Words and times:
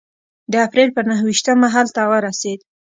د 0.51 0.53
اپرېل 0.65 0.89
په 0.93 1.01
نهه 1.07 1.23
ویشتمه 1.27 1.67
هلته 1.75 2.01
ورسېد. 2.11 2.59